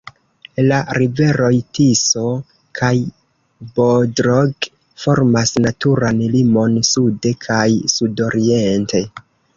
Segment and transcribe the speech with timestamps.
[0.69, 2.23] La riveroj Tiso
[2.79, 2.89] kaj
[3.75, 4.69] Bodrog
[5.05, 7.67] formas naturan limon sude kaj
[7.99, 9.07] sudoriente.